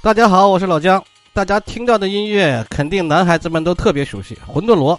[0.00, 1.02] 大家好，我是老姜。
[1.32, 4.96] 大家听到的音乐，肯定男孩子们都特别熟悉《魂斗罗》。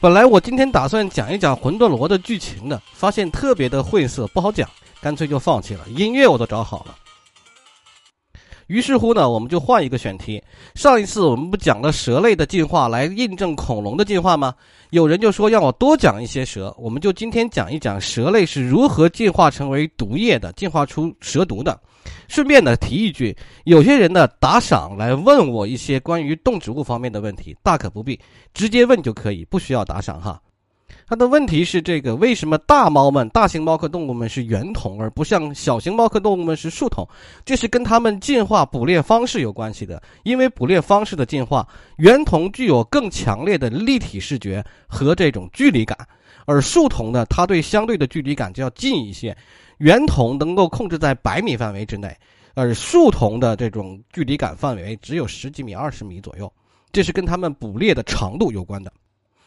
[0.00, 4.68] 本来我今天打算讲一讲《魂斗罗》的剧情的，发现特别的晦涩，不好讲，
[5.00, 5.82] 干脆就放弃了。
[5.94, 6.96] 音乐我都找好了。
[8.66, 10.42] 于是乎呢，我们就换一个选题。
[10.74, 14.52] 上一次我们不讲了蛇类的进化来印证恐龙的进化吗？
[14.90, 21.80] 有人就说让我多讲一些蛇，我们就今天讲一讲蛇类是如何进化成为毒液的，进化出蛇毒的。
[22.28, 28.18] 顺便呢提一句，有些人呢打赏来问我一些关于动植物方面的问题，大可不必，
[28.54, 30.40] 直接问就可以，不需要打赏哈。
[31.06, 37.06] 他的问题是这个：为什么大猫们、大型猫科动物们是圆筒，而不像小型猫科动物们是竖筒？
[37.44, 40.00] 这是跟它们进化捕猎方式有关系的。
[40.22, 45.98] 因为捕猎方式的进化，圆筒具有更强烈的立体视觉和这种距离感，
[46.46, 49.36] 而竖筒呢，它对相对的距离感就要近一些。
[49.78, 52.14] 圆筒能够控制在百米范围之内，
[52.54, 56.52] 而竖筒的这种距离感范围只有十几米、二十米左右，
[56.92, 58.92] 这是跟它们捕猎的长度有关的。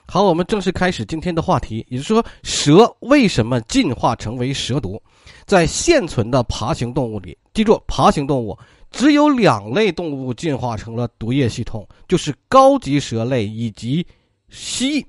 [0.06, 5.02] 好，我们正式开始今天的话题，也就是说，蛇为什么进化成为蛇毒？
[5.46, 8.58] 在现存的爬行动物里，记住，爬行动物
[8.92, 14.06] 只有两类动物进化成了毒液系统，就是高级蛇类以及
[14.50, 15.06] 蜥蜴。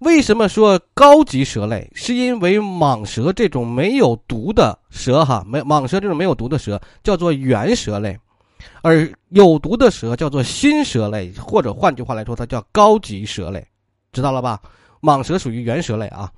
[0.00, 1.90] 为什么说高级蛇类？
[1.94, 8.18] 是因为蟒蛇这种没有毒的蛇，哈，没蟒蛇这种没有毒的蛇叫做原蛇类，
[8.82, 13.66] 而有毒的蛇叫做新蛇类，或者换句话来说，它叫高级蛇类。
[14.12, 14.60] 知道了吧？
[15.00, 16.30] 蟒蛇属于原蛇类啊。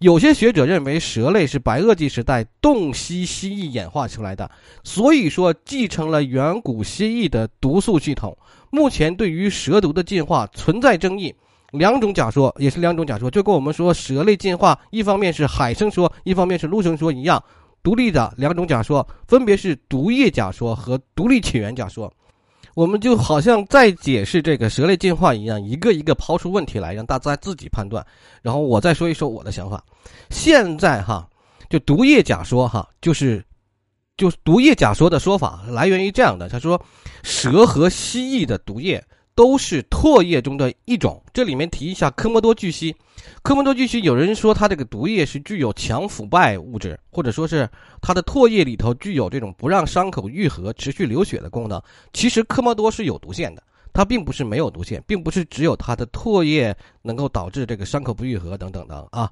[0.00, 4.50] 有些学者认为蛇类是白垩纪时代洞悉蜥蜴演化出来的，
[4.82, 8.36] 所以说继承了远古蜥蜴的毒素系统。
[8.70, 11.32] 目前对于蛇毒的进化存在争议，
[11.72, 17.42] 两种假说也是两种假说，就跟我们说蛇类进化，一方面是海生说，一方面是陆生说一样，
[17.82, 22.12] 独立的两种假说，分别是毒液假说和独立起源假说。
[22.74, 28.02] 我们就好像在解释这个蛇类进化一样，一个一个抛出问题来，让大家自己判断。
[28.40, 29.84] 然后我再说一说我的想法。
[30.30, 31.28] 现在哈，
[31.68, 33.44] 就毒液假说哈，就是，
[34.16, 36.80] 就毒液假说的说法来源于这样的：他说，
[37.22, 39.02] 蛇和蜥蜴的毒液。
[39.34, 41.22] 都是唾液中的一种。
[41.32, 42.94] 这里面提一下科莫多巨蜥。
[43.42, 47.68] 科莫多巨蜥，有人说它这个毒液是具有强腐败物质，或者说是
[48.00, 51.80] 它的唾液里头具有这种不让伤口愈合、持续流血的功能。
[52.12, 53.62] 其实科莫多是有毒腺的，
[53.92, 59.30] 它并不是没有毒腺，并不是只有它的唾液能够导致这个伤口不愈合等等的啊。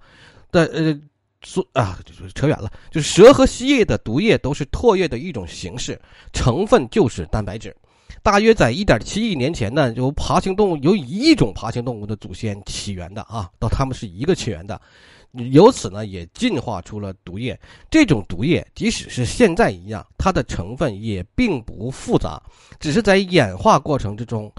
[0.52, 0.96] 但呃，
[1.42, 1.98] 说啊，
[2.34, 2.70] 扯远了。
[2.92, 6.00] 就是蛇和蜥蜴的毒液都是唾液的一种形式，
[6.32, 7.74] 成分就是蛋白质。
[8.22, 14.80] 大约在1.7亿年前呢，由爬行动物由一亿种爬行动物的祖先起源的啊，到它们是一个起源的，
[15.32, 17.58] 由此呢也进化出了毒液。
[17.90, 22.40] 这种毒液即使是现在一样，它的成分也并不复杂，
[22.78, 24.52] 只是在演化过程之中，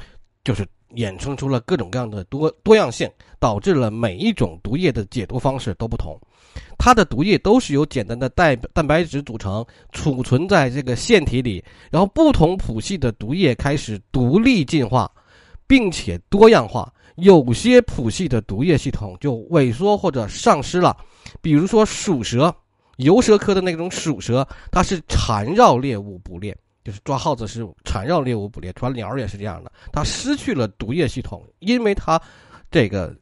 [0.44, 3.10] 就是衍生出了各种各样的多多样性，
[3.40, 6.20] 导致了每一种毒液的解毒方式都不同。
[6.78, 15.10] 它的毒液都是由简单的蛋蛋白质组成，储存在这个腺体里，然后不同谱系的毒液开始独立进化，
[15.68, 16.92] 并且多样化。
[17.16, 20.96] 有些谱系的毒液系统就萎缩或者丧失了，
[21.42, 22.54] 比如说鼠蛇，
[22.98, 32.22] 游蛇科的那种鼠蛇，它是缠绕猎物捕猎，就是抓耗子是缠绕猎物捕猎，抓鸟也是这样的，它失去了毒液系统，因为它
[32.70, 33.16] 这个。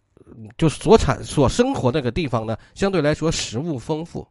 [0.59, 4.25] 就所产所生活那个地方呢，相对来说食物丰富，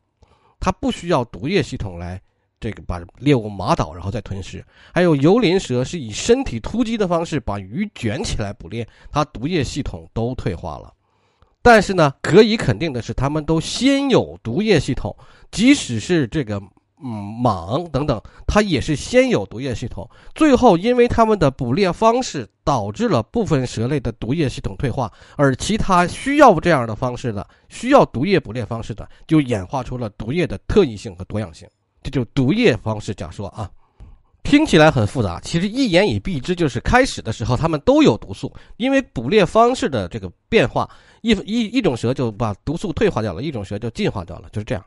[0.61, 2.23] 它不需要毒液系统来
[2.61, 4.65] 这个把猎物麻倒然后再吞噬。
[4.95, 10.95] 还有游鳞蛇是以身体突击的方式把鱼卷起来捕猎，它毒液系统都退化了。
[11.63, 15.15] 但是呢，可以肯定的是，它们都先有毒液系统，
[15.51, 16.63] 即使是这个。
[17.03, 31.69] 嗯，蟒等等，它也是先有毒液系统，最后因为它们的捕猎方式导致了部分蛇类的毒液系统退化，而其他需要这样的方式的、需要毒液捕猎方式的，就演化出了毒液的特异性和多样性。
[32.03, 33.71] 这就毒液方式假说啊，
[34.43, 40.89] 听起来很复杂，其实一言以蔽之，就是开始的时候它们都有毒素，因为捕猎方式的这个变化，
[41.23, 44.85] 一一一种蛇就把毒素退化掉了，一种蛇就进化掉了，就是这样。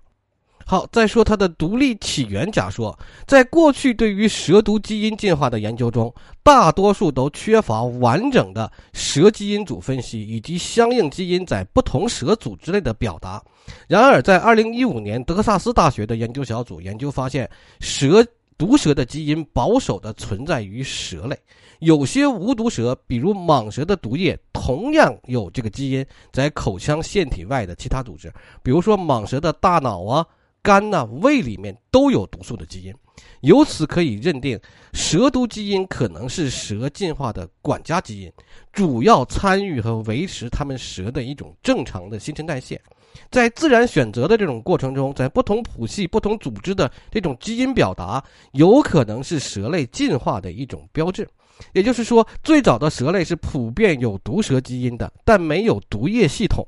[0.71, 2.97] 好，再说它的独立起源假说，
[3.27, 6.13] 在过去对于蛇毒基因进化的研究中，
[6.43, 13.43] 大多数都缺乏完整的蛇基因组分析以及相应基因在不同蛇组之内的表达。
[13.89, 17.49] 然而，在2015年，德克萨斯大学的研究小组研究发现，
[17.81, 18.25] 蛇
[18.57, 21.37] 毒蛇的基因保守的存在于蛇类，
[21.79, 28.31] 有些无毒蛇，比如蟒蛇的毒液同样有这个基因在口腔腺体外的其他组织，
[28.63, 30.25] 比如说蟒蛇的大脑啊。
[30.61, 32.93] 肝呐、胃里面都有毒素的基因。
[33.41, 34.59] 由此可以认定，
[34.93, 38.31] 蛇毒基因可能是蛇进化的管家基因，
[38.71, 42.81] 主要参与和维持它们蛇的一种正常的新陈代谢。
[43.29, 48.23] 在自然选择的这种过程中，在不同谱系、不同组织的这种基因表达，
[48.53, 51.27] 有可能是蛇类进化的一种标志。
[51.73, 56.65] 也就是说，最早的蛇类是普遍有毒蛇基因的，但没有毒液系统。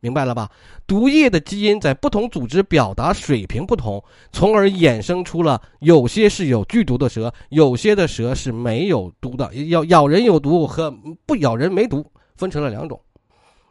[0.00, 0.50] 明白了吧？
[0.86, 4.02] 毒液的基因在不同组织表达水平不同，
[4.32, 10.90] 从而衍生出了有些是有剧毒的蛇，有些的蛇是没有毒的，咬咬人有毒和
[11.26, 12.04] 不咬人没毒
[12.36, 13.00] 分成了两种。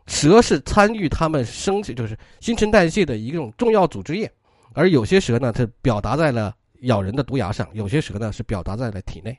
[0.08, 4.32] 蛇是参与它们生就是新陈代谢的一种重要组织液，
[4.74, 9.38] 而有些蛇呢，它表达在了咬人的毒牙上，有些蛇呢是表达在了体内。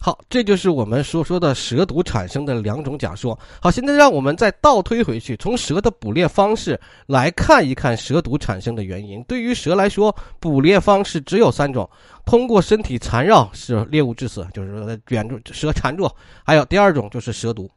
[0.00, 3.38] 好，这就是我们所说的蛇毒产生的两种假说。
[3.60, 9.22] 好，现在让我们再倒推回去，从蛇的捕猎方式来看一看蛇毒产生的原因。
[9.24, 11.88] 对于蛇来说，捕猎方式只有三种：
[12.24, 16.06] 通过身体缠绕使猎物致死，就是说卷住蛇缠住；
[16.44, 17.68] 还有第二种就是蛇毒。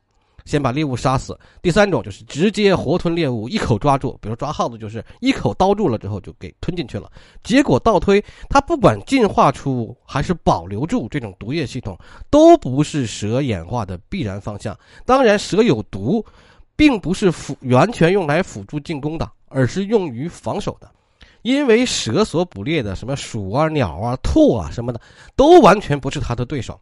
[0.46, 1.38] 先把猎物杀死。
[1.62, 7.12] 第三种就是直接活吞猎物，一口抓住，比如抓耗子，就是一口刀住了之后就给吞进去了。
[7.44, 11.98] 结果倒推，它不管进化出还是保留住这种毒液系统，
[12.30, 14.78] 都不是蛇演化的必然方向。
[15.06, 16.26] 当然，蛇有毒，
[16.76, 20.90] 并不是辅完全用来辅助进攻的，而是用于防守的。
[21.44, 25.02] 因为蛇所捕猎的什么鼠啊、鸟啊、兔啊什么的，
[25.36, 26.80] 都完全不是它的对手。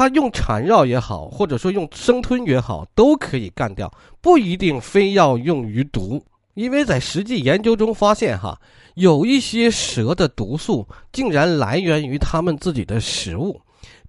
[0.00, 3.92] 它用缠绕也好，或者说用生吞也好，都可以干掉，
[4.22, 6.24] 不一定非要用于毒。
[6.54, 8.58] 因为在实际研究中发现，哈，
[8.94, 13.60] 有一些蛇的毒素竟然来源于它们自己的食物，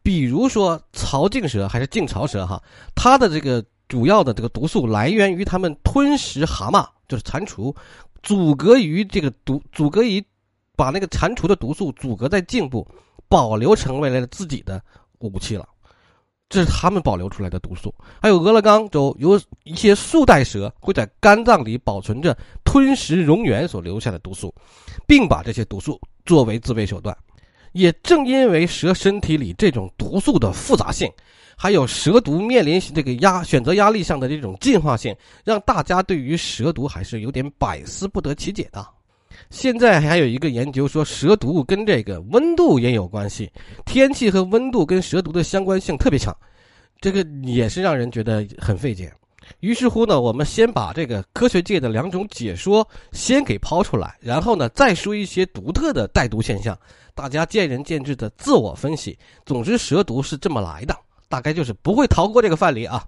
[0.02, 2.64] 比如说槽颈蛇还是颈槽蛇，哈，
[2.96, 7.76] 它的这个主要的这个毒素来源于它们吞食蛤蟆，就是蟾蜍，
[8.24, 10.24] 阻隔于这个毒，阻隔于
[10.78, 12.88] 把那个蟾蜍的毒素阻隔在颈部，
[13.28, 14.82] 保留成为了自己的。
[15.22, 15.70] 武器了，
[16.52, 17.92] 这是他们保留出来的毒素。
[18.22, 24.54] 还有俄勒冈州有一些树袋蛇会在肝脏里保存着吞食蝾螈所留下的毒素，
[25.08, 27.18] 并把这些毒素作为自卫手段。
[27.72, 31.10] 也正因为蛇身体里这种毒素的复杂性，
[31.56, 35.16] 还有蛇毒面临这个压选择压力上的这种进化性，
[35.46, 38.86] 让大家对于蛇毒还是有点百思不得其解的。
[39.50, 43.52] 现在还有一个研究说，蛇毒跟这个温度也有关系，
[43.86, 46.36] 天气和温度跟蛇毒的相关性特别强，
[47.00, 49.12] 这个也是让人觉得很费解。
[49.60, 56.78] 于是乎呢，我们先把这个科学界的两种解说先给抛出来，然后呢再说一些独特的带毒现象，
[57.14, 59.18] 大家见仁见智的自我分析。
[59.46, 60.96] 总之，蛇毒是这么来的，
[61.28, 63.04] 大概就是不会逃过这个范例啊。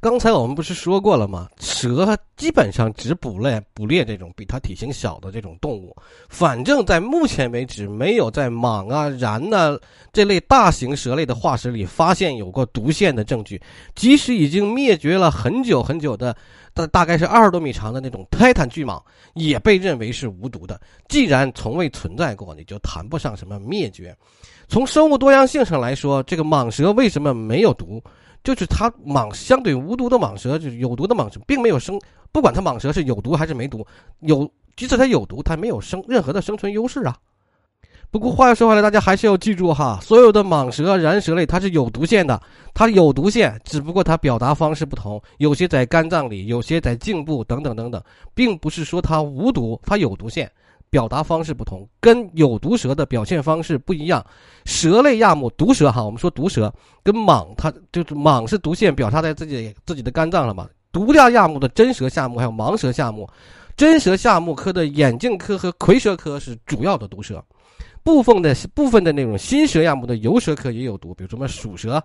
[0.00, 1.48] 刚才我们不是说过了吗？
[1.60, 5.96] 蛇基本上只捕猎捕猎这种比它体型小的这种动物。
[6.28, 9.78] 反正，在目前为止，没有在蟒啊、蚺呐
[10.12, 13.60] 这类大型蛇类的化石里发现有过毒腺的证据。
[13.94, 16.36] 即使已经灭绝了很久很久的，
[16.74, 19.00] 大大概是二十多米长的那种泰坦巨蟒，
[19.34, 20.78] 也被认为是无毒的。
[21.08, 24.14] 既然从未存在过，你就谈不上什么灭绝。
[24.68, 28.02] 从生物多样性上来说，这个蟒蛇为什么没有毒？
[28.48, 32.00] 就是它蟒相对无毒的蟒蛇，就是有毒的蟒蛇，并没有生，
[32.32, 33.86] 不管它蟒蛇是有毒还是没毒，
[34.20, 37.14] 有即使它有毒，它没有生任何的生存优势啊。
[38.10, 42.40] 不过话又说回来，大家还是要记住哈，所有的蟒蛇、蚺蛇类它是有毒腺的，
[42.72, 48.02] 它有毒腺，只不过它表达方式不同，有些在肝脏里，有些在颈部等等等等，
[48.34, 50.50] 并不是说它无毒，它有毒腺。
[50.90, 54.24] 表达方式不同，跟有毒蛇的表现方式不一样。
[54.64, 60.68] 蛇类亚目毒蛇哈，我们说毒蛇跟蟒，它就是蟒是毒腺表达在自己自己的肝脏了嘛。
[60.90, 63.28] 毒亚亚目的真蛇下目还有盲蛇下目，
[63.76, 67.44] 真蛇下目科的眼镜科和蝰蛇科是主要的毒蛇，
[68.02, 72.02] 部分的部分的那种新蛇亚目的游蛇科也有毒，比如什么鼠蛇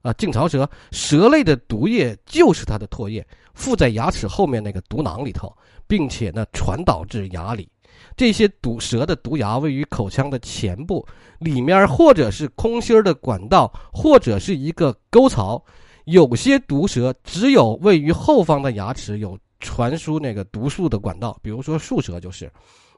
[0.00, 0.68] 啊、颈槽蛇。
[0.90, 3.24] 蛇类的毒液就是它的唾液
[3.54, 5.54] 附在牙齿后面那个毒囊里头，
[5.86, 7.68] 并且呢传导至牙里。
[8.16, 11.06] 这些毒蛇的毒牙位于口腔的前部，
[11.38, 15.62] 里面或者是空心的管道，或者是一个沟槽。
[16.04, 22.50] 有些毒蛇只有位于后方的牙齿有传输那个毒素的管道，比如说树蛇就是，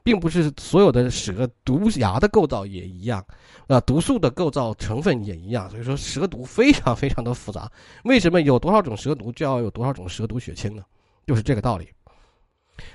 [0.03, 3.23] 并不是所有的蛇毒牙的构造也一样，
[3.67, 5.69] 啊，毒素的构造成分也一样。
[5.69, 7.71] 所以说蛇毒非常非常的复杂。
[8.05, 10.83] 为什么有多少种蛇毒就要有多少种蛇毒血清呢？
[11.27, 11.87] 就是这个道理。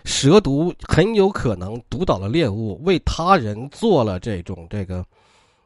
[0.05, 5.05] 蛇毒很有可能毒倒了猎物，为他人做了这种这个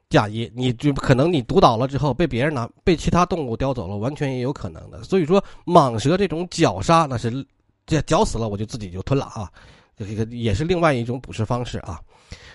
[0.09, 5.03] 嫁衣，你就可能你毒倒了之后被别人拿被其他动物叼走了，完全也有可能的。
[5.03, 7.45] 所以说蟒蛇这种绞杀那是，
[7.87, 9.51] 这绞死了我就自己就吞了啊，
[9.97, 12.01] 这个也是另外一种捕食方式啊。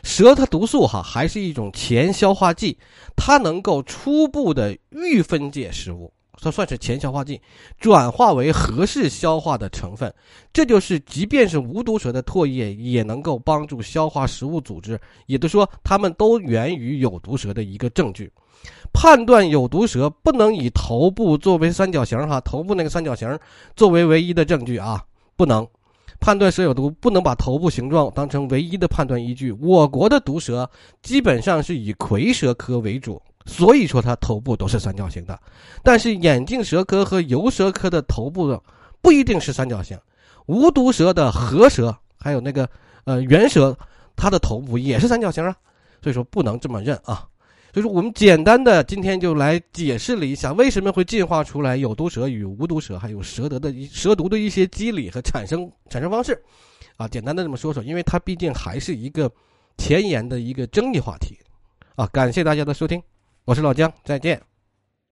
[0.04, 2.78] 蛇它毒素哈，还是一种前消化剂，
[3.18, 7.41] 它能够初步的预分解食物，它算是前消化剂，
[7.79, 10.13] 转化为合适消化的成分。
[10.53, 18.31] 这就是即便是无毒蛇的唾液也能够帮助消化食物组织，也就是说，它们都源于有毒蛇的一个证据。
[18.91, 23.39] 判断有毒蛇不能以头部作为三角形哈，头部那个三角形
[23.75, 25.03] 作为唯一的证据啊，
[25.36, 25.67] 不能。
[26.19, 29.53] 判断蛇有毒，不能把头部形状当成唯一的判断依据。
[29.53, 30.69] 我国的毒蛇
[31.01, 35.38] 基本上是以蝰蛇科为主，所以说它头部都是三角形的。
[35.84, 38.62] 但是眼镜蛇科和游蛇科的头部
[39.01, 39.98] 不一定是三角形。
[40.46, 42.70] 无毒蛇的河蛇还有那个
[43.03, 43.77] 呃猿蛇，
[44.15, 45.56] 它的头部也是三角形啊，
[46.01, 47.27] 所以说不能这么认啊。
[47.72, 56.41] 所以说，我们简单的今天就来解释了一下为什么会进化出来有毒蛇与无毒蛇，还有蛇毒的蛇毒的一些机理和产生产生方式，
[56.98, 59.32] 啊，简单的这么说说，因为它毕竟还是一个
[59.77, 61.38] 前沿的一个争议话题，
[61.96, 63.00] 啊，感谢大家的收听，
[63.50, 64.49] 我是老姜，再见。